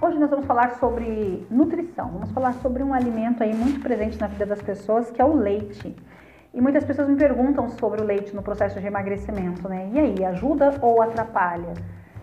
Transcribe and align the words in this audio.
Hoje 0.00 0.16
nós 0.16 0.30
vamos 0.30 0.46
falar 0.46 0.76
sobre 0.76 1.44
nutrição. 1.50 2.08
Vamos 2.10 2.30
falar 2.30 2.52
sobre 2.54 2.84
um 2.84 2.94
alimento 2.94 3.42
aí 3.42 3.52
muito 3.52 3.80
presente 3.80 4.16
na 4.20 4.28
vida 4.28 4.46
das 4.46 4.62
pessoas, 4.62 5.10
que 5.10 5.20
é 5.20 5.24
o 5.24 5.34
leite. 5.34 5.96
E 6.54 6.60
muitas 6.60 6.84
pessoas 6.84 7.08
me 7.08 7.16
perguntam 7.16 7.68
sobre 7.70 8.00
o 8.00 8.04
leite 8.04 8.32
no 8.32 8.40
processo 8.40 8.78
de 8.78 8.86
emagrecimento, 8.86 9.68
né? 9.68 9.90
E 9.92 9.98
aí, 9.98 10.24
ajuda 10.24 10.78
ou 10.80 11.02
atrapalha 11.02 11.74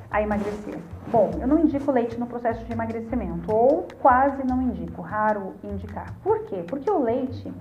a 0.10 0.22
emagrecer? 0.22 0.78
Bom, 1.12 1.32
eu 1.42 1.46
não 1.46 1.60
indico 1.60 1.92
leite 1.92 2.18
no 2.18 2.26
processo 2.26 2.64
de 2.64 2.72
emagrecimento, 2.72 3.54
ou 3.54 3.86
quase 4.02 4.42
não 4.48 4.62
indico, 4.62 5.02
raro 5.02 5.56
indicar. 5.62 6.14
Por 6.24 6.46
quê? 6.46 6.64
Porque 6.66 6.90
o 6.90 7.04
leite, 7.04 7.54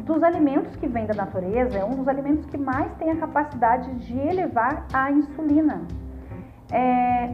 dos 0.00 0.24
alimentos 0.24 0.74
que 0.74 0.88
vem 0.88 1.06
da 1.06 1.14
natureza, 1.14 1.78
é 1.78 1.84
um 1.84 1.94
dos 1.94 2.08
alimentos 2.08 2.46
que 2.46 2.58
mais 2.58 2.92
tem 2.96 3.12
a 3.12 3.16
capacidade 3.16 3.94
de 3.94 4.18
elevar 4.18 4.86
a 4.92 5.12
insulina. 5.12 5.82
É, 6.72 7.32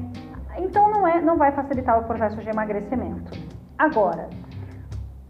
então 0.58 0.90
não, 0.90 1.06
é, 1.06 1.20
não 1.20 1.36
vai 1.36 1.52
facilitar 1.52 1.98
o 1.98 2.04
processo 2.04 2.36
de 2.36 2.48
emagrecimento. 2.48 3.32
Agora, 3.78 4.28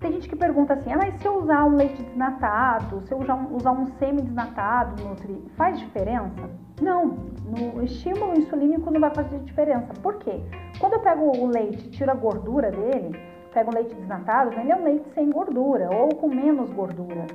tem 0.00 0.12
gente 0.12 0.28
que 0.28 0.36
pergunta 0.36 0.74
assim, 0.74 0.92
ah, 0.92 0.96
mas 0.96 1.20
se 1.20 1.26
eu 1.26 1.38
usar 1.38 1.64
um 1.64 1.74
leite 1.74 2.00
desnatado, 2.02 3.02
se 3.06 3.12
eu 3.12 3.18
usar 3.18 3.72
um, 3.72 3.86
semi-desnatado, 3.98 5.02
Nutri, 5.02 5.44
faz 5.56 5.78
diferença? 5.78 6.48
Não, 6.80 7.18
no 7.44 7.82
estímulo 7.82 8.38
insulínico 8.38 8.92
não 8.92 9.00
vai 9.00 9.12
fazer 9.12 9.40
diferença. 9.40 9.92
Por 10.00 10.18
quê? 10.18 10.40
Quando 10.78 10.92
eu 10.92 11.00
pego 11.00 11.36
o 11.36 11.46
leite 11.46 11.90
tiro 11.90 12.12
a 12.12 12.14
gordura 12.14 12.70
dele, 12.70 13.18
pego 13.52 13.72
um 13.72 13.74
leite 13.74 13.94
desnatado, 13.96 14.52
ele 14.60 14.70
é 14.70 14.76
um 14.76 14.84
leite 14.84 15.08
sem 15.14 15.30
gordura 15.30 15.90
ou 15.92 16.14
com 16.14 16.28
menos 16.28 16.70
gordura. 16.70 17.26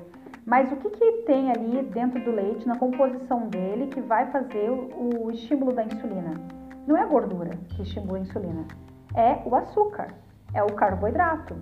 Mas 0.45 0.71
o 0.71 0.75
que, 0.77 0.89
que 0.89 1.11
tem 1.25 1.52
ali 1.52 1.83
dentro 1.83 2.23
do 2.23 2.31
leite, 2.31 2.67
na 2.67 2.77
composição 2.77 3.47
dele, 3.47 3.88
que 3.88 3.99
vai 4.02 4.31
fazer 4.31 4.69
o, 4.69 5.25
o 5.25 5.31
estímulo 5.31 5.73
da 5.73 5.83
insulina? 5.83 6.62
Não 6.86 6.98
é 6.98 7.02
a 7.02 7.08
gordura 7.08 7.52
que 7.70 7.82
estimula 7.82 8.17
a 8.17 8.22
insulina, 8.22 8.66
é 9.16 9.42
o 9.45 9.56
açúcar, 9.56 10.08
é 10.53 10.62
o 10.62 10.73
carboidrato, 10.73 11.56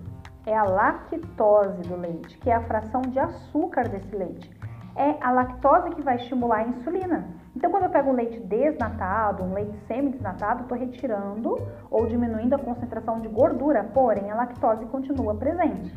é 0.48 0.58
a 0.58 0.64
lactose 0.64 1.82
do 1.84 1.96
leite, 1.96 2.38
que 2.40 2.50
é 2.50 2.56
a 2.56 2.62
fração 2.62 3.02
de 3.02 3.20
açúcar 3.20 3.88
desse 3.88 4.16
leite. 4.16 4.50
É 4.96 5.16
a 5.22 5.32
lactose 5.32 5.92
que 5.92 6.02
vai 6.02 6.16
estimular 6.16 6.58
a 6.58 6.68
insulina. 6.68 7.28
Então, 7.56 7.70
quando 7.70 7.84
eu 7.84 7.90
pego 7.92 8.10
um 8.10 8.16
leite 8.16 8.40
desnatado, 8.40 9.44
um 9.44 9.54
leite 9.54 9.78
semi-desnatado, 9.88 10.64
estou 10.64 10.78
retirando 10.78 11.56
ou 11.92 12.08
diminuindo 12.08 12.56
a 12.56 12.60
concentração 12.60 13.22
de 13.22 13.28
gordura, 13.28 13.84
porém 13.94 14.32
a 14.32 14.36
lactose 14.36 14.86
continua 14.88 15.36
presente. 15.36 15.94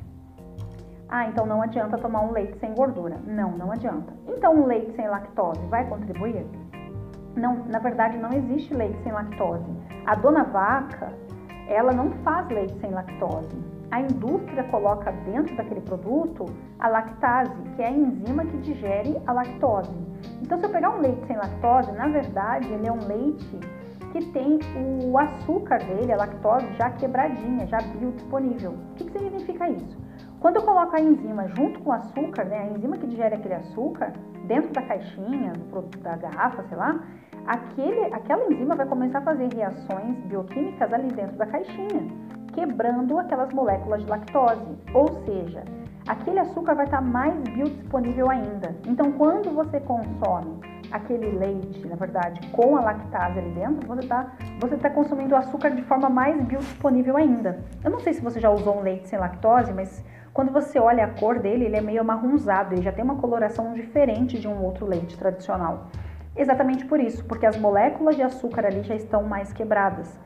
Ah, 1.08 1.26
então 1.26 1.46
não 1.46 1.62
adianta 1.62 1.96
tomar 1.96 2.20
um 2.22 2.32
leite 2.32 2.58
sem 2.58 2.74
gordura. 2.74 3.18
Não, 3.24 3.52
não 3.52 3.72
adianta. 3.72 4.12
Então, 4.28 4.54
um 4.54 4.66
leite 4.66 4.94
sem 4.96 5.08
lactose 5.08 5.64
vai 5.66 5.88
contribuir? 5.88 6.46
Não, 7.36 7.64
na 7.66 7.78
verdade, 7.78 8.16
não 8.18 8.32
existe 8.32 8.72
leite 8.72 9.02
sem 9.02 9.12
lactose. 9.12 9.70
A 10.06 10.14
dona 10.14 10.44
vaca, 10.44 11.12
ela 11.68 11.92
não 11.92 12.10
faz 12.22 12.48
leite 12.48 12.78
sem 12.80 12.90
lactose. 12.90 13.56
A 13.90 14.00
indústria 14.00 14.64
coloca 14.64 15.12
dentro 15.24 15.56
daquele 15.56 15.80
produto 15.80 16.46
a 16.78 16.88
lactase, 16.88 17.54
que 17.76 17.82
é 17.82 17.86
a 17.86 17.90
enzima 17.90 18.44
que 18.44 18.56
digere 18.58 19.20
a 19.26 19.32
lactose. 19.32 19.96
Então, 20.42 20.58
se 20.58 20.64
eu 20.64 20.70
pegar 20.70 20.90
um 20.90 21.00
leite 21.00 21.26
sem 21.26 21.36
lactose, 21.36 21.92
na 21.92 22.08
verdade, 22.08 22.72
ele 22.72 22.86
é 22.86 22.92
um 22.92 23.06
leite 23.06 23.60
que 24.12 24.24
tem 24.26 24.60
o 25.04 25.18
açúcar 25.18 25.78
dele, 25.78 26.12
a 26.12 26.16
lactose, 26.16 26.66
já 26.74 26.90
quebradinha, 26.90 27.66
já 27.66 27.78
biodisponível. 27.78 28.72
O 28.72 28.94
que, 28.94 29.04
que 29.04 29.18
significa 29.18 29.68
isso? 29.68 29.98
Quando 30.38 30.56
eu 30.56 30.62
coloco 30.62 30.94
a 30.94 31.00
enzima 31.00 31.48
junto 31.48 31.80
com 31.80 31.90
o 31.90 31.92
açúcar, 31.92 32.44
né, 32.44 32.58
a 32.58 32.66
enzima 32.66 32.96
que 32.96 33.06
digere 33.06 33.34
aquele 33.34 33.54
açúcar, 33.54 34.12
dentro 34.44 34.72
da 34.72 34.82
caixinha, 34.82 35.52
da 36.02 36.16
garrafa, 36.16 36.62
sei 36.64 36.76
lá, 36.76 37.02
aquele, 37.46 38.12
aquela 38.12 38.44
enzima 38.52 38.74
vai 38.74 38.86
começar 38.86 39.18
a 39.18 39.22
fazer 39.22 39.52
reações 39.52 40.16
bioquímicas 40.26 40.92
ali 40.92 41.08
dentro 41.08 41.36
da 41.36 41.46
caixinha, 41.46 42.08
quebrando 42.52 43.18
aquelas 43.18 43.52
moléculas 43.52 44.02
de 44.02 44.10
lactose. 44.10 44.78
Ou 44.94 45.08
seja, 45.24 45.64
aquele 46.06 46.38
açúcar 46.38 46.74
vai 46.74 46.86
estar 46.86 47.00
mais 47.00 47.34
biodisponível 47.42 48.30
ainda. 48.30 48.74
Então, 48.86 49.12
quando 49.12 49.50
você 49.54 49.80
consome 49.80 50.60
aquele 50.90 51.30
leite, 51.30 51.86
na 51.86 51.96
verdade, 51.96 52.46
com 52.48 52.76
a 52.76 52.80
lactase 52.80 53.38
ali 53.38 53.50
dentro, 53.50 53.86
você 53.86 54.00
está 54.00 54.32
você 54.60 54.76
tá 54.76 54.90
consumindo 54.90 55.34
o 55.34 55.38
açúcar 55.38 55.70
de 55.70 55.82
forma 55.82 56.08
mais 56.08 56.40
biodisponível 56.42 57.16
ainda. 57.16 57.64
Eu 57.82 57.90
não 57.90 58.00
sei 58.00 58.14
se 58.14 58.20
você 58.20 58.40
já 58.40 58.50
usou 58.50 58.78
um 58.78 58.82
leite 58.82 59.08
sem 59.08 59.18
lactose, 59.18 59.72
mas 59.72 60.04
quando 60.32 60.52
você 60.52 60.78
olha 60.78 61.04
a 61.04 61.08
cor 61.08 61.38
dele, 61.38 61.64
ele 61.64 61.76
é 61.76 61.80
meio 61.80 62.00
amarronzado, 62.00 62.74
ele 62.74 62.82
já 62.82 62.92
tem 62.92 63.04
uma 63.04 63.16
coloração 63.16 63.72
diferente 63.72 64.38
de 64.38 64.48
um 64.48 64.62
outro 64.62 64.86
leite 64.86 65.16
tradicional. 65.16 65.86
Exatamente 66.36 66.84
por 66.84 66.98
isso, 66.98 67.24
porque 67.24 67.46
as 67.46 67.56
moléculas 67.56 68.16
de 68.16 68.22
açúcar 68.22 68.66
ali 68.66 68.82
já 68.82 68.94
estão 68.94 69.22
mais 69.22 69.52
quebradas. 69.52 70.18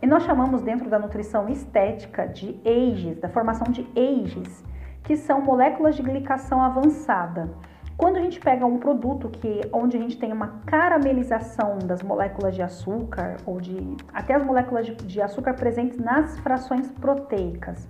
E 0.00 0.06
nós 0.06 0.24
chamamos 0.24 0.62
dentro 0.62 0.88
da 0.88 0.98
nutrição 0.98 1.48
estética 1.48 2.26
de 2.26 2.58
AGEs, 2.64 3.20
da 3.20 3.28
formação 3.28 3.70
de 3.70 3.86
AGEs, 3.96 4.64
que 5.02 5.16
são 5.16 5.40
moléculas 5.40 5.94
de 5.94 6.02
glicação 6.02 6.62
avançada. 6.62 7.50
Quando 7.96 8.16
a 8.16 8.20
gente 8.20 8.40
pega 8.40 8.66
um 8.66 8.78
produto 8.78 9.28
que 9.28 9.60
onde 9.72 9.96
a 9.96 10.00
gente 10.00 10.18
tem 10.18 10.32
uma 10.32 10.60
caramelização 10.66 11.78
das 11.78 12.02
moléculas 12.02 12.54
de 12.54 12.62
açúcar 12.62 13.36
ou 13.46 13.60
de 13.60 13.96
até 14.12 14.34
as 14.34 14.44
moléculas 14.44 14.86
de, 14.86 14.94
de 14.94 15.20
açúcar 15.20 15.54
presentes 15.54 15.98
nas 15.98 16.38
frações 16.40 16.90
proteicas, 16.90 17.88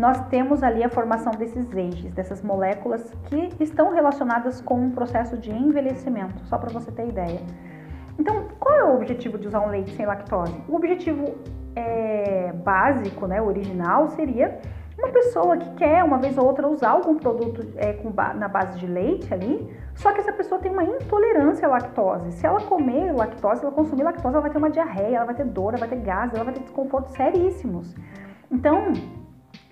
nós 0.00 0.18
temos 0.28 0.62
ali 0.62 0.82
a 0.82 0.88
formação 0.88 1.30
desses 1.32 1.70
eixos, 1.74 2.10
dessas 2.12 2.40
moléculas 2.40 3.12
que 3.26 3.50
estão 3.60 3.92
relacionadas 3.92 4.58
com 4.62 4.80
um 4.80 4.90
processo 4.90 5.36
de 5.36 5.50
envelhecimento, 5.50 6.42
só 6.46 6.56
para 6.56 6.70
você 6.70 6.90
ter 6.90 7.06
ideia. 7.06 7.40
Então, 8.18 8.46
qual 8.58 8.74
é 8.78 8.84
o 8.84 8.94
objetivo 8.94 9.36
de 9.36 9.46
usar 9.46 9.60
um 9.60 9.68
leite 9.68 9.94
sem 9.94 10.06
lactose? 10.06 10.58
O 10.66 10.74
objetivo 10.74 11.34
é, 11.76 12.50
básico, 12.64 13.26
né, 13.26 13.42
original, 13.42 14.08
seria 14.08 14.58
uma 14.98 15.08
pessoa 15.08 15.58
que 15.58 15.70
quer 15.74 16.02
uma 16.02 16.16
vez 16.16 16.38
ou 16.38 16.46
outra 16.46 16.66
usar 16.66 16.92
algum 16.92 17.18
produto 17.18 17.62
é, 17.76 17.92
com, 17.92 18.10
na 18.38 18.48
base 18.48 18.78
de 18.78 18.86
leite 18.86 19.32
ali, 19.34 19.70
só 19.94 20.12
que 20.12 20.20
essa 20.20 20.32
pessoa 20.32 20.58
tem 20.62 20.72
uma 20.72 20.82
intolerância 20.82 21.68
à 21.68 21.70
lactose. 21.72 22.32
Se 22.32 22.46
ela 22.46 22.62
comer 22.62 23.12
lactose, 23.12 23.62
ela 23.62 23.72
consumir 23.72 24.04
lactose, 24.04 24.32
ela 24.32 24.40
vai 24.40 24.50
ter 24.50 24.56
uma 24.56 24.70
diarreia, 24.70 25.16
ela 25.16 25.26
vai 25.26 25.34
ter 25.34 25.44
dor, 25.44 25.74
ela 25.74 25.86
vai 25.86 25.88
ter 25.90 26.02
gases, 26.02 26.34
ela 26.34 26.44
vai 26.44 26.54
ter 26.54 26.60
desconfortos 26.60 27.12
seríssimos. 27.12 27.94
Então, 28.50 28.94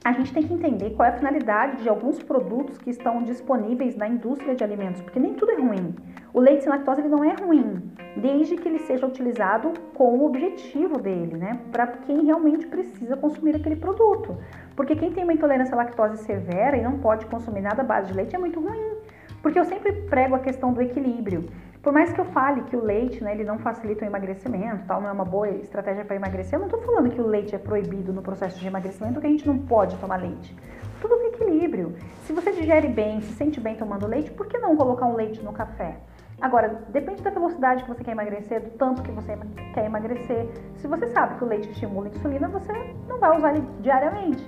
a 0.04 0.12
gente 0.12 0.32
tem 0.32 0.42
que 0.42 0.54
entender 0.54 0.91
qual 0.91 1.06
é 1.06 1.10
a 1.10 1.16
finalidade 1.16 1.82
de 1.82 1.88
alguns 1.88 2.22
produtos 2.22 2.78
que 2.78 2.91
estão 2.91 3.22
disponíveis 3.22 3.97
na 3.97 4.09
indústria 4.09 4.54
de 4.54 4.62
alimentos, 4.62 5.03
porque 5.03 5.19
nem 5.19 5.34
tudo 5.34 5.53
é 5.53 5.56
ruim. 5.56 5.94
O 6.32 6.41
leite 6.41 6.62
sem 6.62 6.70
lactose 6.70 7.00
ele 7.00 7.09
não 7.09 7.25
é 7.25 7.34
ruim, 7.34 7.91
desde 8.16 8.56
que 8.56 8.69
ele 8.69 8.78
seja 8.78 9.06
utilizado 9.06 9.72
com 9.94 10.19
o 10.19 10.26
objetivo 10.26 10.98
dele, 10.98 11.37
né? 11.37 11.60
Para 11.72 11.87
quem 11.87 12.25
realmente 12.25 12.66
precisa 12.66 13.16
consumir 13.16 13.56
aquele 13.56 13.76
produto. 13.76 14.37
Porque 14.76 14.94
quem 14.94 15.12
tem 15.12 15.25
uma 15.25 15.32
intolerância 15.32 15.75
à 15.75 15.78
lactose 15.78 16.22
severa 16.22 16.76
e 16.76 16.82
não 16.82 16.98
pode 16.98 17.26
consumir 17.26 17.60
nada 17.60 17.82
à 17.82 17.84
base 17.84 18.08
de 18.08 18.14
leite 18.14 18.37
é 18.37 18.38
muito 18.38 18.60
ruim. 18.60 18.98
Porque 19.42 19.58
eu 19.58 19.64
sempre 19.64 19.92
prego 19.92 20.34
a 20.34 20.38
questão 20.38 20.72
do 20.72 20.81
equilíbrio. 20.81 21.48
Por 21.83 21.93
mais 21.93 22.12
que 22.12 22.21
eu 22.21 22.25
fale 22.27 22.62
que 22.62 22.77
o 22.77 22.83
leite, 22.83 23.22
né, 23.22 23.33
ele 23.33 23.44
não 23.44 23.59
facilita 23.59 24.05
o 24.05 24.09
emagrecimento, 24.09 24.84
tal, 24.87 25.00
não 25.00 25.09
é 25.09 25.12
uma 25.12 25.25
boa 25.25 25.49
estratégia 25.49 26.05
para 26.05 26.16
emagrecer, 26.16 26.55
eu 26.55 26.61
não 26.61 26.66
estou 26.66 26.83
falando 26.83 27.09
que 27.11 27.21
o 27.21 27.27
leite 27.27 27.55
é 27.55 27.59
proibido 27.59 28.12
no 28.12 28.21
processo 28.21 28.59
de 28.59 28.66
emagrecimento, 28.66 29.21
que 29.21 29.27
a 29.27 29.31
gente 29.31 29.47
não 29.47 29.59
pode 29.59 29.97
tomar 29.99 30.17
leite. 30.17 30.56
Tudo 31.00 31.17
com 31.17 31.28
equilíbrio. 31.28 31.94
Se 32.25 32.33
você 32.33 32.50
digere 32.50 32.88
bem, 32.88 33.21
se 33.21 33.33
sente 33.34 33.61
bem 33.61 33.77
tomando 33.77 34.09
leite, 34.09 34.33
por 34.33 34.47
que 34.47 34.59
não 34.59 34.77
colocar 34.77 35.06
um 35.06 35.15
leite 35.15 35.41
no 35.41 35.53
café? 35.53 35.99
Agora, 36.41 36.83
depende 36.88 37.22
da 37.22 37.31
velocidade 37.31 37.84
que 37.84 37.88
você 37.88 38.03
quer 38.03 38.12
emagrecer, 38.12 38.61
do 38.61 38.71
tanto 38.71 39.03
que 39.03 39.12
você 39.12 39.38
quer 39.72 39.84
emagrecer. 39.84 40.49
Se 40.77 40.88
você 40.88 41.06
sabe 41.09 41.37
que 41.37 41.44
o 41.44 41.47
leite 41.47 41.71
estimula 41.71 42.06
a 42.06 42.11
insulina, 42.11 42.49
você 42.49 42.72
não 43.09 43.19
vai 43.19 43.37
usar 43.37 43.55
ele 43.55 43.67
diariamente. 43.81 44.44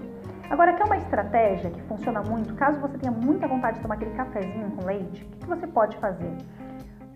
Agora, 0.51 0.73
quer 0.73 0.85
uma 0.85 0.97
estratégia 0.97 1.71
que 1.71 1.81
funciona 1.83 2.23
muito, 2.23 2.55
caso 2.55 2.81
você 2.81 2.99
tenha 2.99 3.13
muita 3.13 3.47
vontade 3.47 3.77
de 3.77 3.83
tomar 3.83 3.95
aquele 3.95 4.11
cafezinho 4.13 4.71
com 4.73 4.85
leite, 4.85 5.25
o 5.25 5.37
que 5.39 5.47
você 5.47 5.67
pode 5.69 5.97
fazer? 5.99 6.37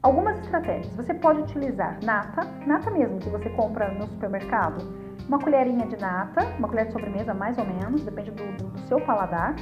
Algumas 0.04 0.38
estratégias. 0.38 0.94
Você 0.96 1.14
pode 1.14 1.40
utilizar 1.40 1.98
nata, 2.04 2.42
nata 2.66 2.90
mesmo 2.90 3.18
que 3.20 3.30
você 3.30 3.48
compra 3.48 3.90
no 3.90 4.06
supermercado, 4.06 4.84
uma 5.26 5.38
colherinha 5.38 5.86
de 5.86 5.98
nata, 5.98 6.44
uma 6.58 6.68
colher 6.68 6.88
de 6.88 6.92
sobremesa 6.92 7.32
mais 7.32 7.56
ou 7.56 7.64
menos, 7.64 8.04
depende 8.04 8.30
do, 8.32 8.44
do, 8.58 8.64
do 8.68 8.80
seu 8.80 9.00
paladar. 9.00 9.56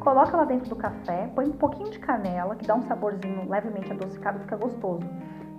Coloca 0.00 0.34
lá 0.34 0.46
dentro 0.46 0.70
do 0.70 0.76
café, 0.76 1.30
põe 1.34 1.44
um 1.44 1.52
pouquinho 1.52 1.90
de 1.90 1.98
canela, 1.98 2.56
que 2.56 2.66
dá 2.66 2.74
um 2.74 2.80
saborzinho 2.80 3.46
levemente 3.46 3.92
adocicado, 3.92 4.40
fica 4.40 4.56
gostoso. 4.56 5.06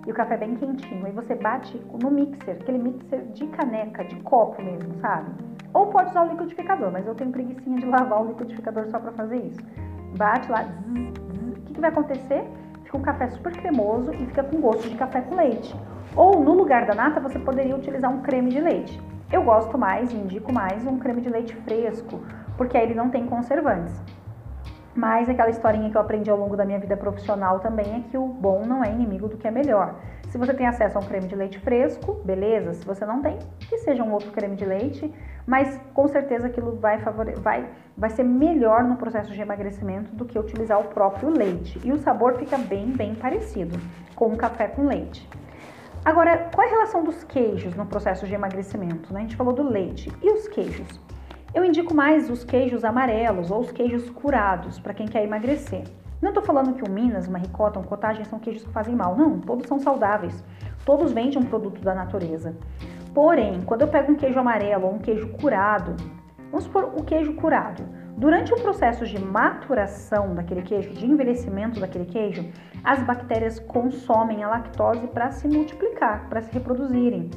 E 0.04 0.10
o 0.10 0.14
café 0.14 0.36
bem 0.36 0.56
quentinho. 0.56 1.06
Aí 1.06 1.12
você 1.12 1.36
bate 1.36 1.80
no 2.02 2.10
mixer, 2.10 2.56
aquele 2.60 2.78
mixer 2.78 3.26
de 3.26 3.46
caneca, 3.46 4.04
de 4.04 4.16
copo 4.16 4.60
mesmo, 4.60 4.96
sabe? 5.00 5.30
Ou 5.72 5.86
pode 5.86 6.10
usar 6.10 6.24
o 6.24 6.30
liquidificador, 6.30 6.90
mas 6.90 7.06
eu 7.06 7.14
tenho 7.14 7.30
preguiçinha 7.30 7.78
de 7.78 7.86
lavar 7.86 8.20
o 8.20 8.26
liquidificador 8.30 8.88
só 8.90 8.98
para 8.98 9.12
fazer 9.12 9.36
isso. 9.36 9.60
Bate 10.18 10.50
lá, 10.50 10.64
zzz, 10.64 11.14
zzz. 11.22 11.56
o 11.56 11.60
que, 11.60 11.74
que 11.74 11.80
vai 11.80 11.90
acontecer? 11.90 12.44
Fica 12.94 12.98
um 12.98 13.02
café 13.02 13.28
super 13.28 13.52
cremoso 13.52 14.12
e 14.12 14.26
fica 14.26 14.44
com 14.44 14.60
gosto 14.60 14.88
de 14.88 14.96
café 14.96 15.20
com 15.20 15.34
leite. 15.34 15.74
Ou 16.14 16.40
no 16.40 16.52
lugar 16.52 16.86
da 16.86 16.94
nata 16.94 17.20
você 17.20 17.38
poderia 17.38 17.74
utilizar 17.74 18.10
um 18.10 18.22
creme 18.22 18.50
de 18.50 18.60
leite. 18.60 19.00
Eu 19.32 19.42
gosto 19.42 19.76
mais 19.76 20.12
e 20.12 20.16
indico 20.16 20.52
mais 20.52 20.86
um 20.86 20.98
creme 20.98 21.20
de 21.20 21.28
leite 21.28 21.54
fresco, 21.56 22.22
porque 22.56 22.76
aí 22.76 22.84
ele 22.84 22.94
não 22.94 23.10
tem 23.10 23.26
conservantes. 23.26 23.94
Mas 24.94 25.28
aquela 25.28 25.50
historinha 25.50 25.90
que 25.90 25.96
eu 25.96 26.00
aprendi 26.00 26.30
ao 26.30 26.38
longo 26.38 26.56
da 26.56 26.64
minha 26.64 26.78
vida 26.78 26.96
profissional 26.96 27.58
também 27.58 27.96
é 27.96 28.10
que 28.10 28.16
o 28.16 28.28
bom 28.28 28.64
não 28.64 28.84
é 28.84 28.92
inimigo 28.92 29.28
do 29.28 29.36
que 29.36 29.48
é 29.48 29.50
melhor. 29.50 29.96
Se 30.28 30.38
você 30.38 30.54
tem 30.54 30.66
acesso 30.66 30.96
a 30.96 31.00
um 31.00 31.04
creme 31.04 31.26
de 31.26 31.34
leite 31.34 31.58
fresco, 31.58 32.20
beleza. 32.24 32.74
Se 32.74 32.86
você 32.86 33.04
não 33.04 33.20
tem, 33.20 33.38
que 33.58 33.78
seja 33.78 34.04
um 34.04 34.12
outro 34.12 34.30
creme 34.30 34.54
de 34.54 34.64
leite, 34.64 35.12
mas 35.46 35.80
com 35.92 36.08
certeza 36.08 36.46
aquilo 36.46 36.76
vai, 36.76 36.98
favore... 36.98 37.34
vai, 37.34 37.68
vai 37.96 38.10
ser 38.10 38.22
melhor 38.22 38.84
no 38.84 38.96
processo 38.96 39.32
de 39.32 39.40
emagrecimento 39.40 40.14
do 40.14 40.24
que 40.24 40.38
utilizar 40.38 40.80
o 40.80 40.84
próprio 40.84 41.30
leite. 41.30 41.80
E 41.84 41.92
o 41.92 41.98
sabor 41.98 42.34
fica 42.34 42.56
bem, 42.56 42.90
bem 42.90 43.14
parecido 43.14 43.78
com 44.14 44.28
um 44.28 44.36
café 44.36 44.68
com 44.68 44.86
leite. 44.86 45.28
Agora, 46.04 46.50
qual 46.54 46.66
é 46.66 46.70
a 46.70 46.74
relação 46.74 47.02
dos 47.02 47.24
queijos 47.24 47.74
no 47.74 47.86
processo 47.86 48.26
de 48.26 48.34
emagrecimento? 48.34 49.12
Né? 49.12 49.20
A 49.20 49.22
gente 49.22 49.36
falou 49.36 49.54
do 49.54 49.62
leite. 49.62 50.12
E 50.22 50.30
os 50.30 50.46
queijos? 50.48 51.00
Eu 51.54 51.64
indico 51.64 51.94
mais 51.94 52.28
os 52.28 52.44
queijos 52.44 52.84
amarelos 52.84 53.50
ou 53.50 53.60
os 53.60 53.70
queijos 53.72 54.10
curados 54.10 54.78
para 54.78 54.92
quem 54.92 55.06
quer 55.06 55.22
emagrecer. 55.22 55.84
Não 56.20 56.30
estou 56.30 56.42
falando 56.42 56.74
que 56.74 56.82
o 56.82 56.90
Minas, 56.90 57.26
uma 57.28 57.38
ricota, 57.38 57.78
um 57.78 57.82
cottage 57.82 58.24
são 58.24 58.38
queijos 58.38 58.64
que 58.64 58.72
fazem 58.72 58.94
mal. 58.94 59.16
Não, 59.16 59.38
todos 59.40 59.66
são 59.66 59.78
saudáveis. 59.78 60.42
Todos 60.84 61.12
vendem 61.12 61.38
um 61.38 61.44
produto 61.44 61.80
da 61.80 61.94
natureza. 61.94 62.54
Porém, 63.14 63.62
quando 63.64 63.82
eu 63.82 63.88
pego 63.88 64.10
um 64.10 64.16
queijo 64.16 64.40
amarelo 64.40 64.86
ou 64.86 64.94
um 64.94 64.98
queijo 64.98 65.28
curado, 65.28 65.94
vamos 66.50 66.64
supor 66.64 66.92
o 66.96 67.04
queijo 67.04 67.32
curado. 67.34 67.84
Durante 68.16 68.52
o 68.52 68.60
processo 68.60 69.06
de 69.06 69.20
maturação 69.20 70.34
daquele 70.34 70.62
queijo, 70.62 70.90
de 70.90 71.06
envelhecimento 71.06 71.78
daquele 71.78 72.06
queijo, 72.06 72.44
as 72.82 73.00
bactérias 73.04 73.60
consomem 73.60 74.42
a 74.42 74.48
lactose 74.48 75.06
para 75.06 75.30
se 75.30 75.46
multiplicar, 75.46 76.28
para 76.28 76.42
se 76.42 76.52
reproduzirem. 76.52 77.30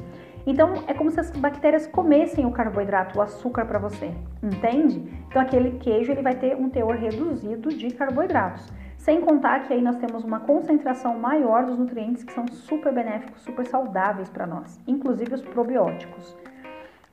Então 0.44 0.82
é 0.88 0.94
como 0.94 1.10
se 1.10 1.20
as 1.20 1.30
bactérias 1.30 1.86
comessem 1.86 2.44
o 2.44 2.50
carboidrato, 2.50 3.18
o 3.18 3.22
açúcar 3.22 3.64
para 3.64 3.78
você, 3.78 4.10
entende? 4.42 4.98
Então 5.28 5.40
aquele 5.40 5.78
queijo 5.78 6.10
ele 6.10 6.22
vai 6.22 6.34
ter 6.34 6.56
um 6.56 6.68
teor 6.68 6.96
reduzido 6.96 7.68
de 7.68 7.90
carboidratos. 7.90 8.66
Sem 8.98 9.20
contar 9.20 9.60
que 9.60 9.72
aí 9.72 9.80
nós 9.80 9.96
temos 9.96 10.24
uma 10.24 10.40
concentração 10.40 11.16
maior 11.16 11.64
dos 11.64 11.78
nutrientes 11.78 12.24
que 12.24 12.32
são 12.32 12.46
super 12.48 12.92
benéficos, 12.92 13.40
super 13.42 13.64
saudáveis 13.66 14.28
para 14.28 14.46
nós, 14.46 14.78
inclusive 14.86 15.34
os 15.34 15.40
probióticos. 15.40 16.36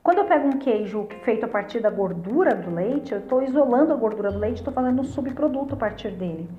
Quando 0.02 0.18
eu 0.18 0.24
pego 0.24 0.48
um 0.48 0.58
queijo 0.58 1.08
feito 1.22 1.46
a 1.46 1.48
partir 1.48 1.80
da 1.80 1.88
gordura 1.88 2.54
do 2.54 2.74
leite, 2.74 3.12
eu 3.12 3.20
estou 3.20 3.40
isolando 3.42 3.92
a 3.92 3.96
gordura 3.96 4.32
do 4.32 4.38
leite, 4.38 4.58
estou 4.58 4.74
fazendo 4.74 5.00
um 5.00 5.04
subproduto 5.04 5.74
a 5.74 5.76
partir 5.76 6.10
dele. 6.10 6.50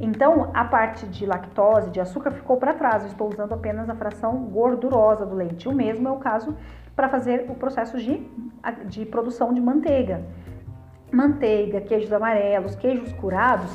Então, 0.00 0.50
a 0.54 0.64
parte 0.64 1.06
de 1.06 1.26
lactose, 1.26 1.90
de 1.90 2.00
açúcar, 2.00 2.32
ficou 2.32 2.56
para 2.56 2.74
trás. 2.74 3.02
Eu 3.02 3.10
estou 3.10 3.28
usando 3.28 3.52
apenas 3.52 3.88
a 3.88 3.94
fração 3.94 4.36
gordurosa 4.46 5.24
do 5.24 5.34
leite. 5.34 5.68
O 5.68 5.72
mesmo 5.72 6.08
é 6.08 6.10
o 6.10 6.16
caso 6.16 6.56
para 6.96 7.08
fazer 7.08 7.46
o 7.48 7.54
processo 7.54 7.98
de, 7.98 8.26
de 8.86 9.06
produção 9.06 9.52
de 9.52 9.60
manteiga. 9.60 10.22
Manteiga, 11.12 11.80
queijos 11.80 12.12
amarelos, 12.12 12.74
queijos 12.74 13.12
curados 13.12 13.70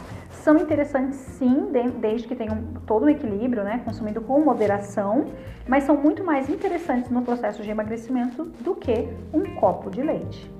são 0.47 0.55
interessantes 0.55 1.17
sim, 1.17 1.73
desde 1.99 2.25
que 2.25 2.33
tenham 2.33 2.63
todo 2.85 3.03
o 3.03 3.09
equilíbrio, 3.09 3.65
né, 3.65 3.81
consumindo 3.83 4.21
com 4.21 4.39
moderação, 4.39 5.25
mas 5.67 5.83
são 5.83 5.97
muito 5.97 6.23
mais 6.23 6.47
interessantes 6.47 7.11
no 7.11 7.21
processo 7.21 7.61
de 7.61 7.69
emagrecimento 7.69 8.45
do 8.61 8.73
que 8.73 9.09
um 9.33 9.55
copo 9.55 9.89
de 9.89 10.01
leite. 10.01 10.56